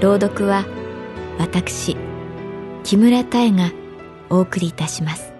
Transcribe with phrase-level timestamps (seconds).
[0.00, 0.64] 朗読は
[1.38, 1.94] 私
[2.84, 3.70] 木村多江が
[4.30, 5.34] お送りいたします。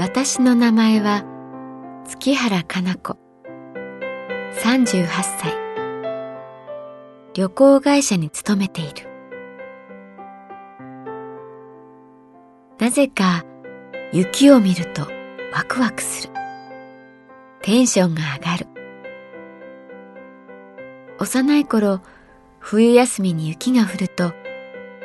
[0.00, 1.24] 私の名前は
[2.04, 3.16] 月原かな子。
[4.60, 5.54] 38歳。
[7.34, 9.15] 旅行会社に勤めている。
[12.86, 13.44] なぜか
[14.12, 15.08] 雪を見ると
[15.52, 16.32] ワクワクする。
[17.60, 18.66] テンションが上がる。
[21.18, 22.00] 幼い頃
[22.60, 24.32] 冬休みに雪が降ると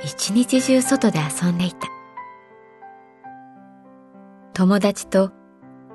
[0.04, 1.88] 一日中外で遊んでいた。
[4.54, 5.32] 友達と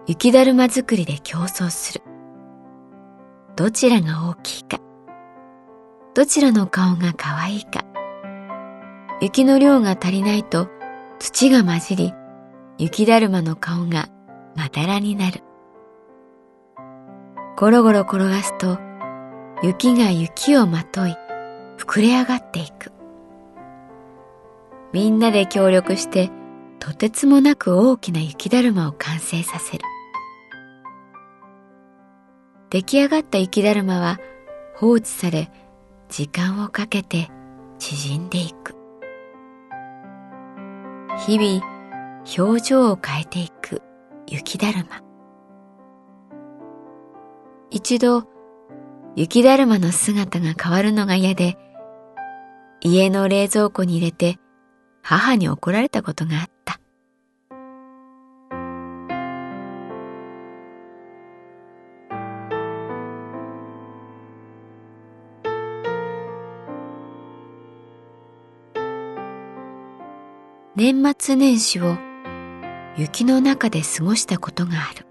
[0.09, 2.03] 雪だるま作りで競争する。
[3.55, 4.81] どちらが大きいか、
[6.15, 7.85] どちらの顔が可愛いか、
[9.21, 10.75] 雪の量が足りないと
[11.19, 12.15] 土が混じり、
[12.79, 14.09] 雪だるまの顔が
[14.55, 15.43] まだらになる。
[17.57, 18.79] ゴロゴロ転がすと
[19.63, 21.17] 雪が雪をまとい
[21.79, 22.93] 膨れ上がっていく。
[24.93, 26.31] みんなで協力して
[26.79, 29.85] とてつもなく大きな雪だるまを完成させる
[32.71, 34.21] 出来上がった雪だるまは
[34.77, 35.51] 放置され
[36.09, 37.31] 時間をかけて
[37.79, 38.76] 縮んでいく
[41.27, 43.83] 日々表情を変えていく
[44.29, 45.03] 雪だるま
[47.71, 48.29] 一度
[49.17, 51.59] 雪だるまの姿が変わるのが嫌で
[52.81, 54.39] 家の冷蔵庫に入れて
[55.03, 56.56] 母に怒られたことがあった。
[70.77, 71.97] 年末年始を
[72.99, 75.07] 雪の中で過ごしたことがある。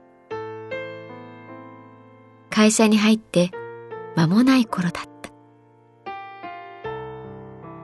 [2.52, 3.50] 会社に入って
[4.16, 5.32] 間もない頃だった。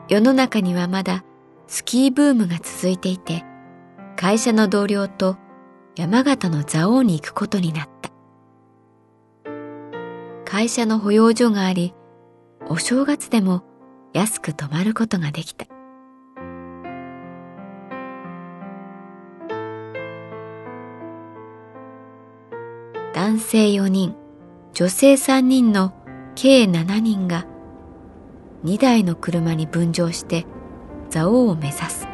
[0.09, 1.23] 世の中にはまだ
[1.65, 3.43] スキーブームが続いていて、
[4.15, 5.37] 会社の同僚と
[5.95, 8.11] 山形の蔵王に行くことになった。
[10.45, 11.95] 会社の保養所があり、
[12.69, 13.63] お正月でも
[14.13, 15.65] 安く泊まることができた。
[23.31, 24.13] 男性4人、
[24.73, 25.93] 女性3人の
[26.35, 27.45] 計7人が
[28.65, 30.45] 2台の車に分乗して
[31.09, 32.09] 蔵王を目指す。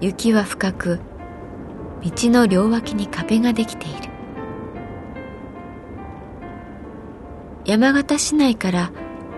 [0.00, 0.98] 雪は深く
[2.02, 4.10] 道の両脇に壁ができている。
[7.64, 8.90] 山形市内から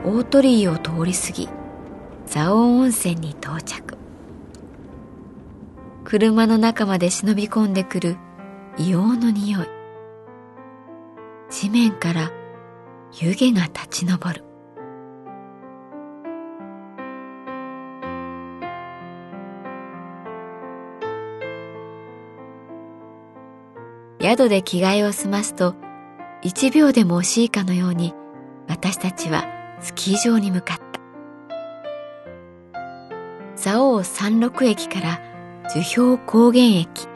[0.02, 1.50] 大鳥居を通り過ぎ
[2.28, 3.96] 蔵王温泉に到着。
[6.04, 8.16] 車の中まで忍び込んでくる
[8.76, 9.66] 硫黄の匂い。
[11.50, 12.30] 地面から
[13.20, 14.44] 湯気が立ち上る。
[24.20, 25.74] 宿で着替えを済ますと
[26.42, 28.12] 一秒でも惜しいかのように
[28.68, 29.44] 私たちは
[29.80, 30.85] スキー場に向かった。
[33.96, 35.20] 蔵山麓駅から
[35.72, 37.08] 樹氷高原駅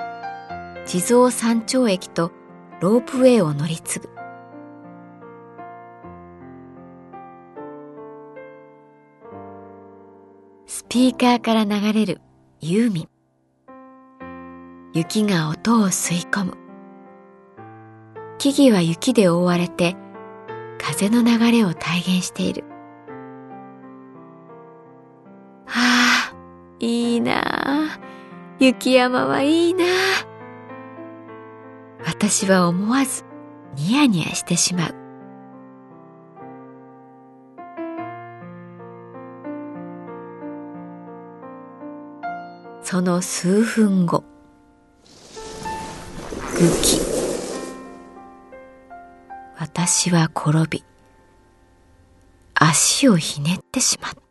[0.87, 2.32] 地蔵山頂駅と
[2.81, 4.09] ロープウェイを乗り継ぐ
[10.67, 12.21] スピーカーから流れる
[12.61, 13.09] ユーミン。
[14.93, 16.55] 雪が音を吸い込む。
[18.38, 19.97] 木々は雪で覆われて
[20.79, 22.70] 風の流れを体現している。
[26.81, 27.99] いいな。
[28.59, 29.85] 雪山はいいな。
[32.06, 33.25] 私は思わず
[33.77, 34.94] ニヤニヤしてしまう。
[42.83, 44.25] その数分後、
[46.55, 46.99] ぐき。
[49.59, 50.83] 私は転び、
[52.55, 54.30] 足をひねってしまった。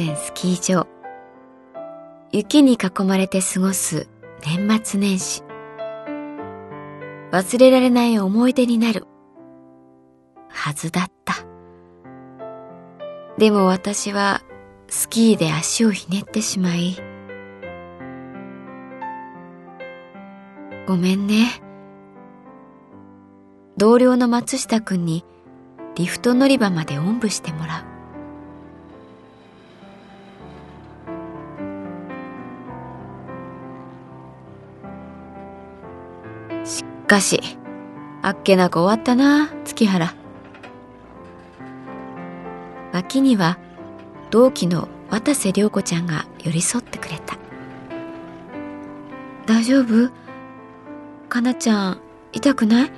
[0.00, 0.86] 泉スキー場。
[2.32, 4.08] 雪に囲まれて過ごす
[4.46, 5.42] 年末年始。
[7.32, 9.06] 忘れられない思い出になる。
[10.48, 11.34] はずだった。
[13.36, 14.40] でも私は
[14.88, 16.96] スキーで足をひねってしまい。
[20.86, 21.62] ごめんね。
[23.76, 25.24] 同僚の松下くんに
[25.94, 27.89] リフト乗り場までおんぶしてもらう。
[37.10, 37.40] かし、
[38.22, 40.14] あっけなく終わったな、月原。
[42.92, 43.58] 脇には
[44.30, 47.36] 同期の渡瀬良子ちゃんが寄り添ってくれた。
[49.44, 50.12] 大丈夫？
[51.28, 52.00] かなちゃん、
[52.32, 52.92] 痛くない？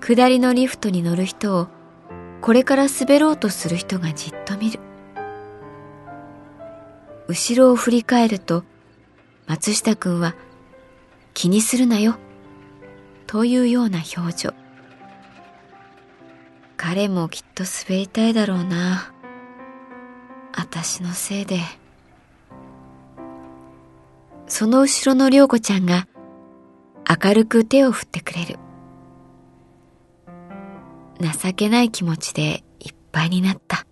[0.00, 1.68] 下りのリフトに乗る人を
[2.40, 4.80] これから滑ろうとする人がじっと見る。
[7.28, 8.64] 後ろを振り返ると
[9.46, 10.34] 松下くんは
[11.34, 12.16] 気にするなよ。
[13.26, 14.54] というような表情。
[16.76, 19.12] 彼もきっと滑りたいだろうな。
[20.56, 21.58] 私のせいで。
[24.46, 26.06] その後ろの涼子ちゃんが
[27.24, 28.58] 明るく手を振ってくれる。
[31.20, 33.86] 情けない気持ちでいっぱいになった。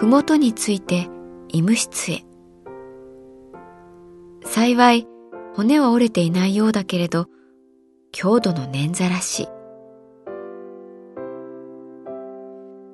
[0.00, 1.08] 麓について
[1.48, 2.24] 医務室へ。
[4.44, 5.08] 幸い
[5.56, 7.26] 骨は折れていないようだけれど、
[8.12, 9.48] 強度の捻挫らしい。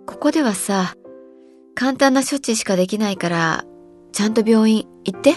[0.07, 0.95] ここではさ、
[1.75, 3.65] 簡単な処置しかできないから、
[4.13, 5.35] ちゃんと病院行って。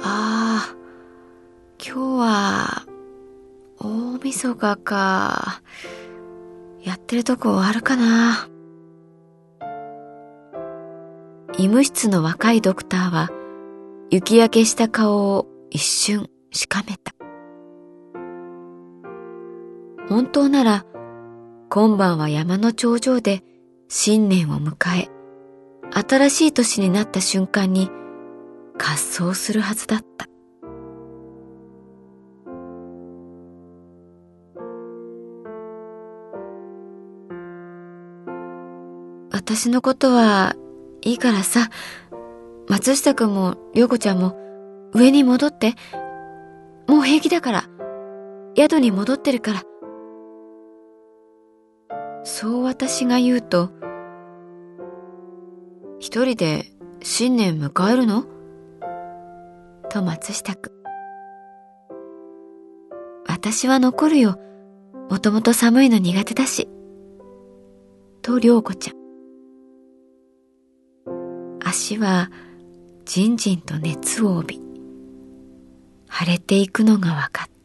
[0.00, 0.76] ああ、
[1.84, 2.86] 今日は、
[3.80, 5.60] 大晦日か。
[6.84, 8.48] やってるとこあるかな。
[11.58, 13.30] 医務室の若いドクターは
[14.10, 17.12] 雪焼けした顔を一瞬しかめた。
[20.08, 20.86] 本当なら
[21.68, 23.42] 今晩は山の頂上で
[23.88, 25.08] 新年を迎え、
[25.90, 27.90] 新しい年になった瞬間に
[28.78, 30.28] 滑走するはずだった。
[39.32, 40.54] 私のことは
[41.02, 41.70] いいからさ、
[42.68, 44.36] 松下くんも涼子ちゃんも
[44.92, 45.74] 上に戻って。
[46.86, 47.64] もう平気だから。
[48.56, 49.62] 宿に戻ってるから。
[52.24, 53.70] そう私が言うと、
[56.00, 56.64] 一人で
[57.02, 58.24] 新年迎えるの？
[59.90, 60.72] と松下くん。
[63.26, 64.38] 私は残るよ。
[65.08, 66.68] もともと寒いの苦手だし。
[68.20, 68.97] と涼子ちゃん。
[71.78, 72.28] 足は
[73.04, 74.62] じんじんと熱を帯び
[76.10, 77.57] 腫れていくのが分かった。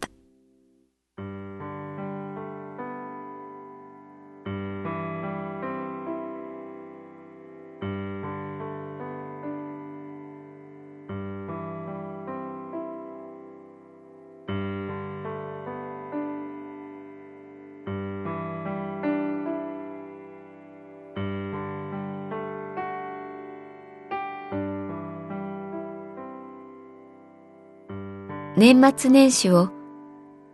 [28.56, 29.72] 年末年始を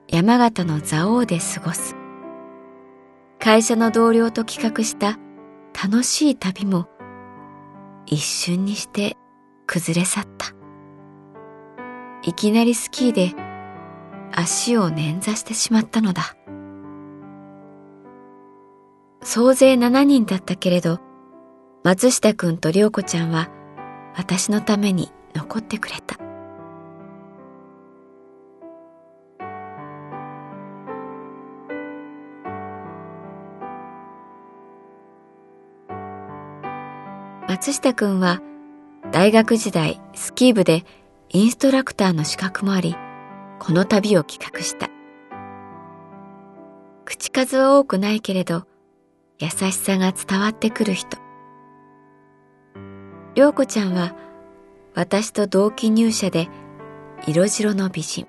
[0.08, 1.98] 山形の蔵王で過ごす。
[3.40, 5.20] 会社の同僚と企画した
[5.74, 6.88] 楽しい旅も
[8.06, 9.18] 一瞬にして
[9.68, 10.48] 崩れ去った。
[12.22, 13.34] いきなりスキーで
[14.34, 16.38] 足を捻挫してしまったのだ。
[19.22, 21.00] 総勢7人だったけれど、
[21.84, 23.50] 松下くんと涼子ちゃんは
[24.16, 26.29] 私のために残ってくれた。
[37.60, 38.42] 松下くんは
[39.12, 40.86] 大学時代スキー部で
[41.28, 42.96] インストラクターの資格もあり、
[43.60, 44.90] この旅を企画した。
[47.04, 48.64] 口数は多くないけれど、
[49.40, 51.18] 優しさが伝わってくる人。
[53.36, 54.16] 涼子ちゃんは
[54.96, 56.48] 私と同期入社で
[57.28, 58.26] 色白の美人。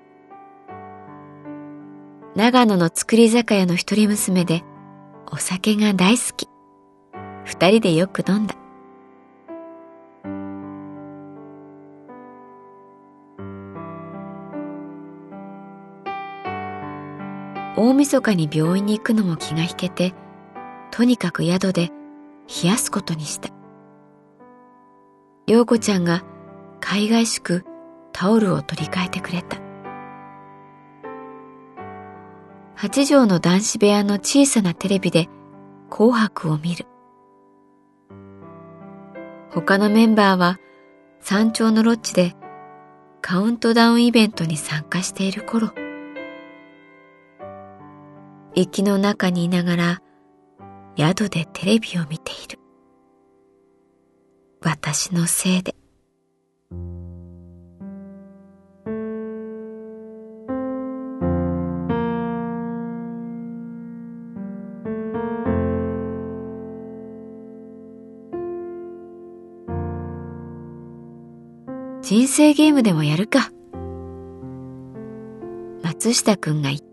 [2.35, 4.63] 長野の造り酒屋の一人娘で
[5.31, 6.49] お酒が大好き。
[7.45, 8.60] 二人でよく飲んだ。
[17.83, 20.13] 大晦日に病院に行くのも気が引けて、
[20.91, 21.89] とにかく宿で
[22.61, 23.49] 冷やすことにした。
[25.47, 26.23] 陽子ちゃんが
[26.79, 27.65] 海外しく
[28.13, 29.57] タオルを取り替えてくれた。
[32.75, 35.27] 八畳の男子部屋の小さなテレビで
[35.89, 36.85] 紅白を見る。
[39.49, 40.59] 他のメンバーは
[41.19, 42.35] 山頂のロッジで
[43.21, 45.73] カウントダウンイベントに参加している頃、
[48.53, 50.01] 息の中にいながら
[50.97, 52.59] 宿でテレビを見ている。
[54.61, 55.75] 私のせいで。
[72.01, 73.51] 人生ゲームでもやるか。
[75.81, 76.90] 松下くんが言った。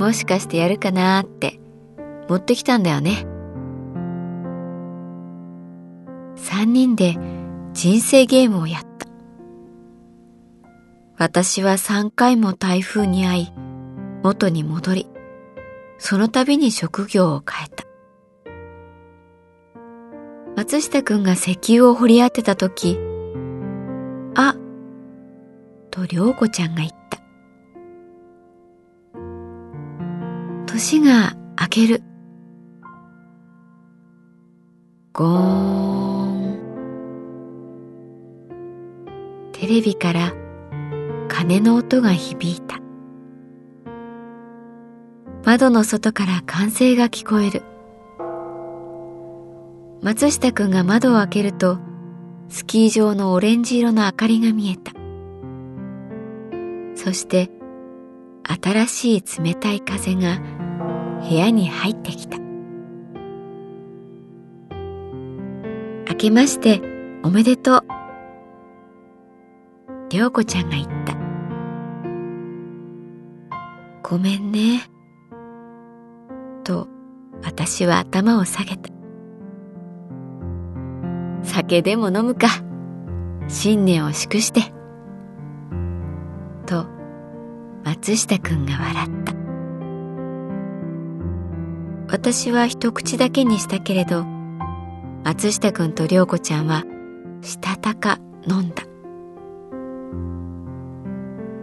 [0.00, 1.60] もしかしてやるかなって
[2.26, 3.26] 持ってきたんだよね。
[6.36, 7.18] 三人で
[7.74, 9.06] 人生ゲームをやった。
[11.18, 13.52] 私は三回も台風に遭い、
[14.22, 15.06] 元に戻り、
[15.98, 17.84] その度に職業を変えた。
[20.56, 22.98] 松下くんが石油を掘り当てた時、
[24.34, 24.56] あ、
[25.90, 26.99] と涼子ちゃんが言った。
[30.80, 32.02] 年が明ける。
[35.12, 36.60] ゴーン。
[39.52, 40.32] テレビから
[41.28, 42.78] 鐘の音が響いた。
[45.44, 47.62] 窓の外から歓声が聞こえる。
[50.00, 51.78] 松下くんが窓を開けると、
[52.48, 54.92] スキー場のオレンジ色の明かりが見えた。
[56.96, 57.50] そして、
[58.62, 60.40] 新しい冷たい風が
[61.28, 62.38] 部屋に入ってきた。
[66.08, 66.80] 明けまして
[67.22, 67.84] おめでとう。
[70.10, 71.16] りょうこちゃんが言った。
[74.02, 74.82] ごめんね。
[76.64, 76.88] と
[77.42, 78.90] 私は頭を下げた。
[81.42, 82.48] 酒でも飲むか。
[83.48, 84.72] 新年を祝して。
[86.66, 86.86] と
[87.84, 89.39] 松下くんが笑った。
[92.12, 94.24] 私は一口だけにしたけれど、
[95.24, 96.84] 松下君と涼子ちゃんは
[97.40, 98.82] したたか飲んだ。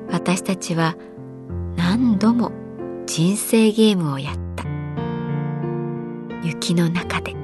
[0.09, 0.95] 私たちは
[1.75, 2.51] 何度も
[3.05, 4.63] 人生ゲームをやった。
[6.43, 7.36] 雪の中で。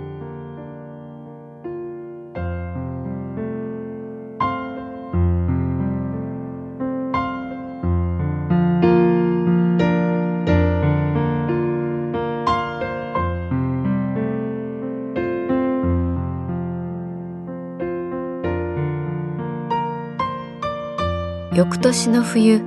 [21.63, 22.61] 翌年の冬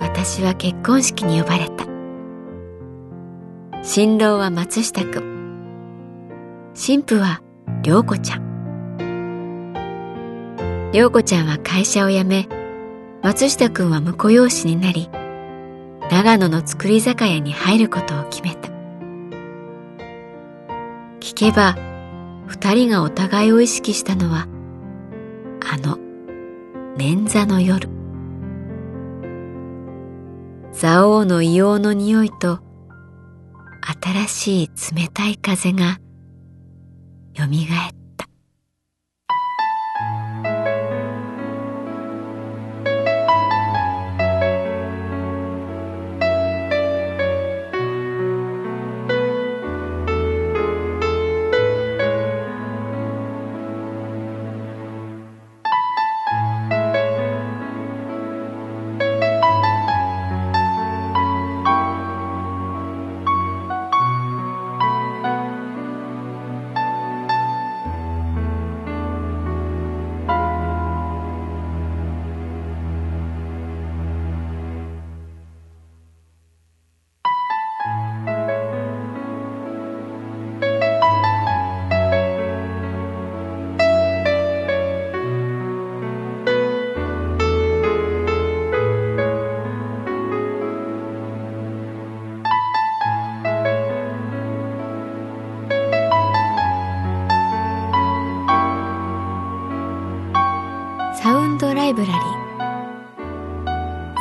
[0.00, 1.86] 私は結婚式に呼ばれた。
[3.82, 7.40] 新郎は松下くん新婦は
[7.82, 9.72] 涼子ちゃん。
[10.92, 12.46] 涼子ちゃんは会社を辞め
[13.22, 15.08] 松下くんは婿養子になり
[16.10, 18.68] 長野の造り酒屋に入ることを決めた。
[21.20, 21.74] 聞けば
[22.46, 24.46] 二人がお互いを意識したのは
[25.64, 26.05] あの
[26.98, 27.90] 捻挫の夜。
[30.72, 32.60] 蔵王の硫黄の匂いと
[34.02, 35.98] 新しい冷たい風が
[37.34, 38.05] よみがえった。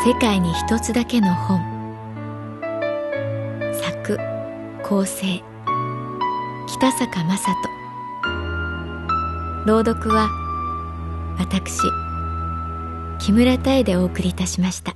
[0.05, 1.59] 世界に一つだけの本
[3.73, 4.19] 作
[4.83, 5.41] 構成
[6.67, 7.55] 北坂雅人
[9.65, 10.29] 朗読は
[11.39, 11.79] 私
[13.17, 14.93] 木村多江でお送りいたしました。